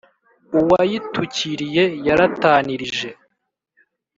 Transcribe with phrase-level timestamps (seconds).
[0.59, 3.09] Uwayitukiriye yaratanirije!"